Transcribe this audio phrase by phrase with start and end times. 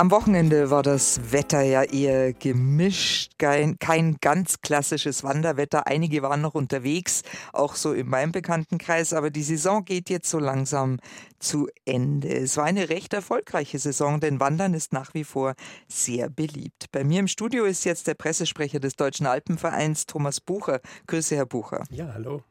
[0.00, 5.86] Am Wochenende war das Wetter ja eher gemischt, kein, kein, ganz klassisches Wanderwetter.
[5.86, 7.20] Einige waren noch unterwegs,
[7.52, 11.00] auch so in meinem Bekanntenkreis, aber die Saison geht jetzt so langsam
[11.38, 12.28] zu Ende.
[12.28, 15.54] Es war eine recht erfolgreiche Saison, denn Wandern ist nach wie vor
[15.88, 16.86] sehr beliebt.
[16.92, 20.80] Bei mir im Studio ist jetzt der Pressesprecher des Deutschen Alpenvereins, Thomas Bucher.
[21.08, 21.84] Grüße, Herr Bucher.
[21.90, 22.42] Ja, hallo.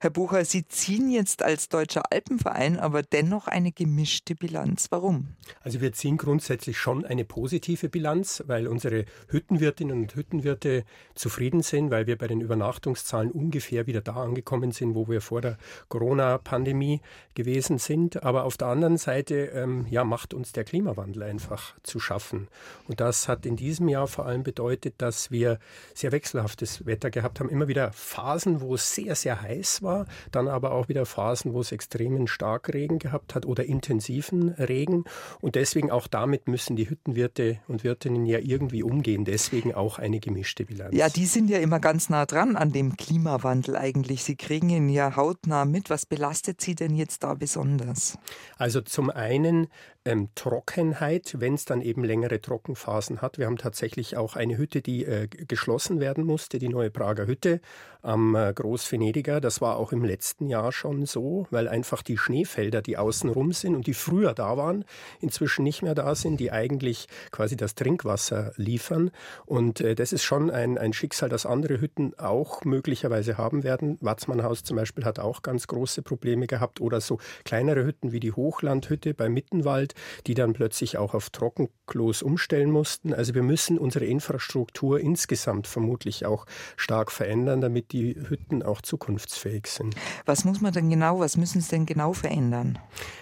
[0.00, 4.88] Herr Bucher, Sie ziehen jetzt als Deutscher Alpenverein aber dennoch eine gemischte Bilanz.
[4.90, 5.28] Warum?
[5.62, 10.84] Also wir ziehen grundsätzlich schon eine positive Bilanz, weil unsere Hüttenwirtinnen und Hüttenwirte
[11.14, 15.42] zufrieden sind, weil wir bei den Übernachtungszahlen ungefähr wieder da angekommen sind, wo wir vor
[15.42, 15.58] der
[15.88, 17.02] Corona-Pandemie
[17.34, 18.22] gewesen sind.
[18.22, 22.46] Aber aber auf der anderen Seite ähm, ja, macht uns der Klimawandel einfach zu schaffen.
[22.86, 25.58] Und das hat in diesem Jahr vor allem bedeutet, dass wir
[25.92, 27.48] sehr wechselhaftes Wetter gehabt haben.
[27.48, 31.60] Immer wieder Phasen, wo es sehr, sehr heiß war, dann aber auch wieder Phasen, wo
[31.62, 35.02] es extremen Starkregen gehabt hat oder intensiven Regen.
[35.40, 39.24] Und deswegen auch damit müssen die Hüttenwirte und Wirtinnen ja irgendwie umgehen.
[39.24, 40.94] Deswegen auch eine gemischte Bilanz.
[40.94, 44.24] Ja, die sind ja immer ganz nah dran an dem Klimawandel eigentlich.
[44.24, 45.90] Sie kriegen ihn ja hautnah mit.
[45.90, 48.18] Was belastet Sie denn jetzt da besonders?
[48.56, 49.68] Also zum einen
[50.08, 53.36] ähm, Trockenheit, wenn es dann eben längere Trockenphasen hat.
[53.36, 57.60] Wir haben tatsächlich auch eine Hütte, die äh, geschlossen werden musste, die neue Prager Hütte
[58.02, 59.40] am äh, Großvenediger.
[59.40, 63.74] Das war auch im letzten Jahr schon so, weil einfach die Schneefelder, die außenrum sind
[63.74, 64.84] und die früher da waren,
[65.20, 69.10] inzwischen nicht mehr da sind, die eigentlich quasi das Trinkwasser liefern.
[69.44, 73.98] Und äh, das ist schon ein, ein Schicksal, das andere Hütten auch möglicherweise haben werden.
[74.00, 78.32] Watzmannhaus zum Beispiel hat auch ganz große Probleme gehabt oder so kleinere Hütten wie die
[78.32, 79.94] Hochlandhütte bei Mittenwald,
[80.26, 83.14] die dann plötzlich auch auf Trockenklos umstellen mussten.
[83.14, 86.46] Also wir müssen unsere Infrastruktur insgesamt vermutlich auch
[86.76, 89.94] stark verändern, damit die Hütten auch zukunftsfähig sind.
[90.26, 92.78] Was muss man denn genau, was müssen Sie denn genau verändern?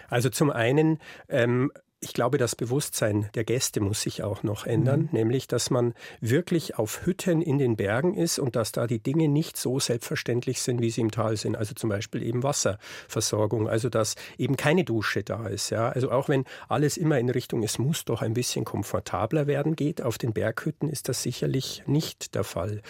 [0.09, 0.99] Also zum einen
[1.29, 5.09] ähm, ich glaube, das Bewusstsein der Gäste muss sich auch noch ändern, mhm.
[5.13, 9.29] nämlich dass man wirklich auf Hütten in den Bergen ist und dass da die Dinge
[9.29, 11.57] nicht so selbstverständlich sind, wie sie im Tal sind.
[11.57, 15.71] Also zum Beispiel eben Wasserversorgung, also dass eben keine Dusche da ist.
[15.71, 15.89] Ja?
[15.89, 20.03] Also auch wenn alles immer in Richtung, es muss doch ein bisschen komfortabler werden geht,
[20.03, 22.83] auf den Berghütten ist das sicherlich nicht der Fall.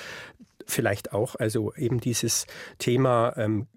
[0.66, 2.46] Vielleicht auch also eben dieses
[2.78, 3.68] Thema ähm,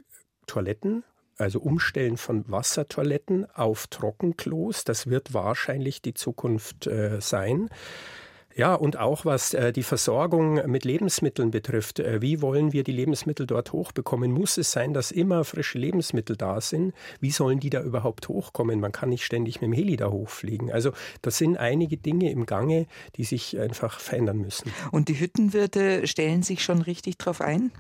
[0.48, 1.04] Toiletten
[1.40, 7.70] also Umstellen von Wassertoiletten auf Trockenklos, das wird wahrscheinlich die Zukunft äh, sein.
[8.60, 12.00] Ja, und auch was äh, die Versorgung mit Lebensmitteln betrifft.
[12.00, 14.34] Äh, wie wollen wir die Lebensmittel dort hochbekommen?
[14.34, 16.94] Muss es sein, dass immer frische Lebensmittel da sind?
[17.22, 18.82] Wie sollen die da überhaupt hochkommen?
[18.82, 20.74] Man kann nicht ständig mit dem Heli da hochfliegen.
[20.74, 24.74] Also das sind einige Dinge im Gange, die sich einfach verändern müssen.
[24.92, 27.72] Und die Hüttenwirte stellen sich schon richtig drauf ein?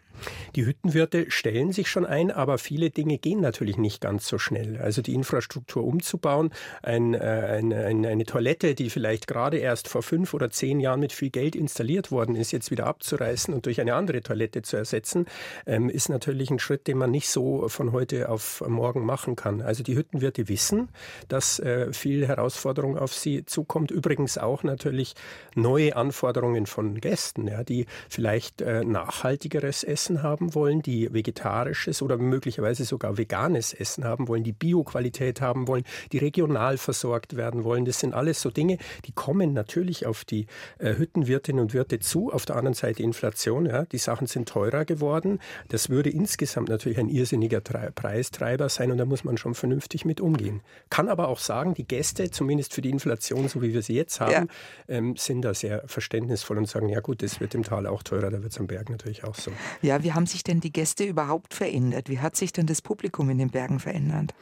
[0.55, 4.77] Die Hüttenwirte stellen sich schon ein, aber viele Dinge gehen natürlich nicht ganz so schnell.
[4.77, 6.51] Also die Infrastruktur umzubauen,
[6.81, 10.99] ein, äh, eine, eine, eine Toilette, die vielleicht gerade erst vor fünf oder zehn Jahren
[10.99, 14.77] mit viel Geld installiert worden ist, jetzt wieder abzureißen und durch eine andere Toilette zu
[14.77, 15.25] ersetzen,
[15.65, 19.61] ähm, ist natürlich ein Schritt, den man nicht so von heute auf morgen machen kann.
[19.61, 20.89] Also die Hüttenwirte wissen,
[21.29, 23.91] dass äh, viel Herausforderung auf sie zukommt.
[23.91, 25.15] Übrigens auch natürlich
[25.55, 32.17] neue Anforderungen von Gästen, ja, die vielleicht äh, nachhaltigeres Essen haben wollen, die vegetarisches oder
[32.17, 37.85] möglicherweise sogar veganes Essen haben wollen, die Bioqualität haben wollen, die regional versorgt werden wollen.
[37.85, 40.47] Das sind alles so Dinge, die kommen natürlich auf die
[40.77, 42.31] äh, Hüttenwirtinnen und Wirte zu.
[42.31, 43.65] Auf der anderen Seite Inflation.
[43.65, 45.39] Ja, die Sachen sind teurer geworden.
[45.69, 50.05] Das würde insgesamt natürlich ein irrsinniger Tre Preistreiber sein und da muss man schon vernünftig
[50.05, 50.61] mit umgehen.
[50.89, 54.19] Kann aber auch sagen, die Gäste, zumindest für die Inflation, so wie wir sie jetzt
[54.19, 54.45] haben, ja.
[54.87, 58.29] ähm, sind da sehr verständnisvoll und sagen, ja gut, das wird im Tal auch teurer,
[58.29, 59.51] da wird es am Berg natürlich auch so.
[59.81, 62.09] Ja, wie haben sich denn die Gäste überhaupt verändert?
[62.09, 64.33] Wie hat sich denn das Publikum in den Bergen verändert?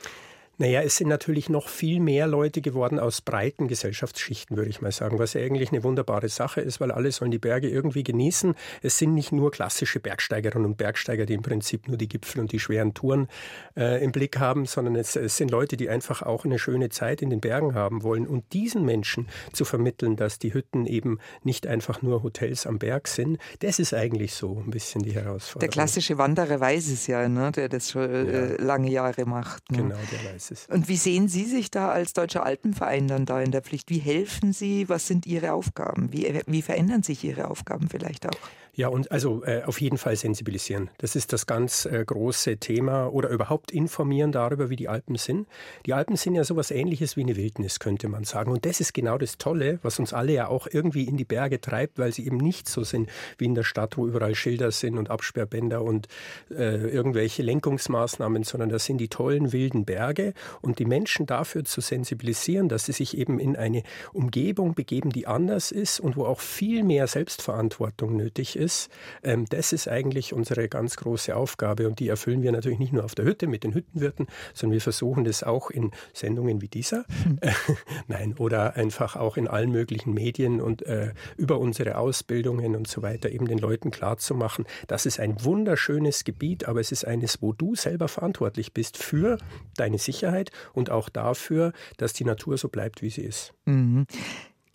[0.60, 4.92] Naja, es sind natürlich noch viel mehr Leute geworden aus breiten Gesellschaftsschichten, würde ich mal
[4.92, 8.56] sagen, was ja eigentlich eine wunderbare Sache ist, weil alle sollen die Berge irgendwie genießen.
[8.82, 12.52] Es sind nicht nur klassische Bergsteigerinnen und Bergsteiger, die im Prinzip nur die Gipfel und
[12.52, 13.28] die schweren Touren
[13.76, 17.22] äh, im Blick haben, sondern es, es, sind Leute, die einfach auch eine schöne Zeit
[17.22, 18.26] in den Bergen haben wollen.
[18.26, 23.08] Und diesen Menschen zu vermitteln, dass die Hütten eben nicht einfach nur Hotels am Berg
[23.08, 25.60] sind, das ist eigentlich so ein bisschen die Herausforderung.
[25.60, 28.62] Der klassische Wanderer weiß es ja, ne, der das schon äh, ja.
[28.64, 29.72] lange Jahre macht.
[29.72, 29.78] Ne?
[29.78, 30.74] Genau, der weiß ist es.
[30.74, 33.90] Und wie sehen Sie sich da als Deutscher Alpenverein dann da in der Pflicht?
[33.90, 34.90] Wie helfen Sie?
[34.90, 36.12] Was sind Ihre Aufgaben?
[36.12, 38.50] Wie, wie verändern sich Ihre Aufgaben vielleicht auch?
[38.78, 40.92] Ja, und also äh, auf jeden Fall sensibilisieren.
[41.00, 45.48] Das ist das ganz äh, große Thema oder überhaupt informieren darüber, wie die Alpen sind.
[45.88, 48.52] Die Alpen sind ja sowas ähnliches wie eine Wildnis, könnte man sagen.
[48.52, 51.60] Und das ist genau das Tolle, was uns alle ja auch irgendwie in die Berge
[51.60, 53.10] treibt, weil sie eben nicht so sind
[53.40, 56.08] wie in der Stadt, wo überall Schilder sind und Absperrbänder und
[56.52, 61.82] äh, irgendwelche Lenkungsmaßnahmen, sondern das sind die tollen wilden Berge und die Menschen dafür zu
[61.82, 63.82] sensibilisieren, dass sie sich eben in eine
[64.14, 68.90] Umgebung begeben, die anders ist und wo auch viel mehr Selbstverantwortung nötig ist ist,
[69.24, 73.06] ähm, das ist eigentlich unsere ganz große Aufgabe und die erfüllen wir natürlich nicht nur
[73.06, 77.06] auf der Hütte mit den Hüttenwirten, sondern wir versuchen das auch in Sendungen wie dieser,
[77.24, 77.38] hm.
[77.40, 77.52] äh,
[78.08, 83.02] nein, oder einfach auch in allen möglichen Medien und äh, über unsere Ausbildungen und so
[83.02, 87.54] weiter eben den Leuten klarzumachen, das ist ein wunderschönes Gebiet, aber es ist eines, wo
[87.54, 89.38] du selber verantwortlich bist für
[89.78, 93.54] deine Sicherheit und auch dafür, dass die Natur so bleibt, wie sie ist.
[93.66, 94.06] Mhm.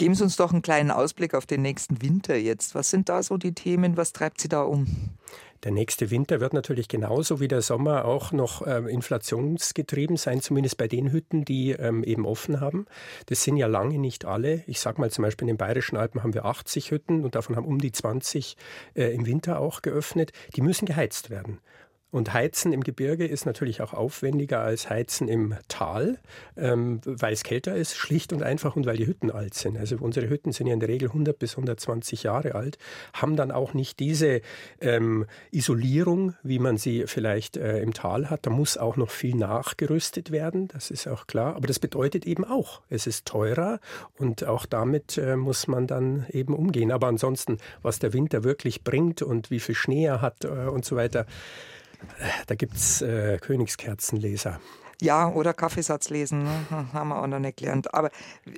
[0.02, 2.74] Geben Sie uns doch einen kleinen Ausblick auf den nächsten Winter jetzt.
[2.74, 3.96] Was sind da so die Themen?
[3.96, 4.88] Was treibt Sie da um?
[5.62, 10.76] Der nächste Winter wird natürlich genauso wie der Sommer auch noch ähm, inflationsgetrieben sein, zumindest
[10.76, 12.86] bei den Hütten, die ähm, eben offen haben.
[13.26, 14.64] Das sind ja lange nicht alle.
[14.66, 17.54] Ich sage mal zum Beispiel in den Bayerischen Alpen haben wir 80 Hütten und davon
[17.54, 18.56] haben um die 20
[18.94, 20.32] äh, im Winter auch geöffnet.
[20.56, 21.60] Die müssen geheizt werden.
[22.12, 26.18] Und Heizen im Gebirge ist natürlich auch aufwendiger als Heizen im Tal,
[26.58, 29.78] ähm, weil es kälter ist, schlicht und einfach und weil die Hütten alt sind.
[29.78, 32.76] Also unsere Hütten sind ja in der Regel 100 bis 120 Jahre alt,
[33.14, 34.42] haben dann auch nicht diese
[34.82, 38.44] ähm, Isolierung, wie man sie vielleicht äh, im Tal hat.
[38.44, 41.56] Da muss auch noch viel nachgerüstet werden, das ist auch klar.
[41.56, 43.80] Aber das bedeutet eben auch, es ist teurer
[44.18, 46.92] und auch damit äh, muss man dann eben umgehen.
[46.92, 50.84] Aber ansonsten, was der Winter wirklich bringt und wie viel Schnee er hat äh, und
[50.84, 51.24] so weiter,
[52.46, 54.60] da gibt es äh, Königskerzenleser.
[55.02, 56.64] Ja, oder Kaffeesatz lesen, ne?
[56.68, 57.92] Hm, haben wir auch noch nicht gelernt.
[57.92, 58.10] Aber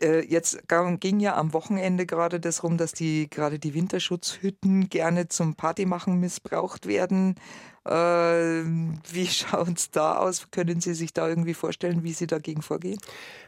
[0.03, 0.59] äh, jetzt
[1.01, 6.21] ging ja am Wochenende gerade das rum, dass die gerade die Winterschutzhütten gerne zum Partymachen
[6.21, 7.37] missbraucht werden.
[7.87, 8.65] Äh,
[9.13, 10.47] wie schaut es da aus?
[10.51, 12.99] Können Sie sich da irgendwie vorstellen, wie Sie dagegen vorgehen?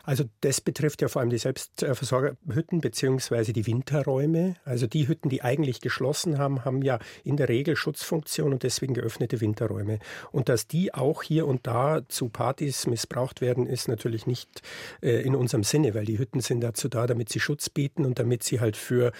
[0.04, 4.54] Also das betrifft ja vor allem die Selbstversorgerhütten beziehungsweise die Winterräume.
[4.64, 8.94] Also die Hütten, die eigentlich geschlossen haben, haben ja in der Regel Schutzfunktion und deswegen
[8.94, 9.98] geöffnete Winterräume.
[10.30, 14.62] Und dass die auch hier und da zu Partys missbraucht werden, ist natürlich nicht
[15.02, 18.18] äh, in unserem Sinne, weil die Hütten sind dazu da, damit sie Schutz bieten und
[18.18, 19.12] damit sie halt für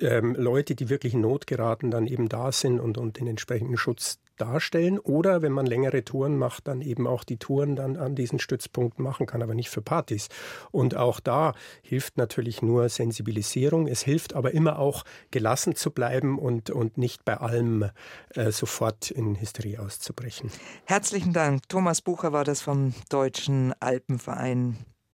[0.00, 3.76] ähm, Leute, die wirklich in Not geraten, dann eben da sind und, und den entsprechenden
[3.76, 8.16] Schutz darstellen oder wenn man längere Touren macht, dann eben auch die Touren dann an
[8.16, 10.28] diesen Stützpunkten machen kann, aber nicht für Partys.
[10.72, 13.86] Und auch da hilft natürlich nur Sensibilisierung.
[13.86, 17.90] Es hilft aber immer auch gelassen zu bleiben und, und nicht bei allem
[18.34, 20.50] äh, sofort in Hysterie auszubrechen.
[20.86, 21.68] Herzlichen Dank.
[21.68, 24.76] Thomas Bucher war das vom Deutschen Alpenverein.